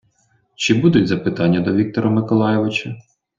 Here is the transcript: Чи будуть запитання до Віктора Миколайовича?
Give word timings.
Чи 0.55 0.73
будуть 0.73 1.07
запитання 1.07 1.59
до 1.61 1.73
Віктора 1.73 2.09
Миколайовича? 2.09 2.95